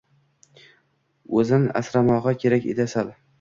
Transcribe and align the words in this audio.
O’zin 1.41 1.67
asramog’i 1.83 2.35
kerak 2.45 2.67
endi 2.73 2.89
sal 2.97 3.15